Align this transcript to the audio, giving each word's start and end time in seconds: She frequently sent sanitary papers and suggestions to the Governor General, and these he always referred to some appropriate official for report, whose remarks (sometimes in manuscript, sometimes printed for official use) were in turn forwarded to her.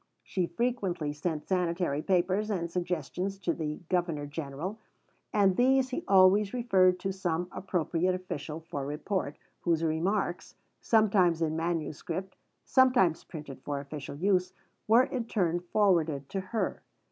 She 0.23 0.47
frequently 0.47 1.13
sent 1.13 1.47
sanitary 1.47 2.01
papers 2.01 2.49
and 2.49 2.71
suggestions 2.71 3.37
to 3.37 3.53
the 3.53 3.81
Governor 3.87 4.25
General, 4.25 4.79
and 5.31 5.55
these 5.55 5.89
he 5.89 6.03
always 6.07 6.55
referred 6.55 6.99
to 7.01 7.11
some 7.13 7.47
appropriate 7.51 8.15
official 8.15 8.61
for 8.61 8.83
report, 8.83 9.37
whose 9.59 9.83
remarks 9.83 10.55
(sometimes 10.79 11.39
in 11.43 11.55
manuscript, 11.55 12.35
sometimes 12.65 13.23
printed 13.23 13.61
for 13.61 13.79
official 13.79 14.15
use) 14.15 14.53
were 14.87 15.03
in 15.03 15.25
turn 15.25 15.59
forwarded 15.59 16.29
to 16.29 16.41
her. 16.41 16.81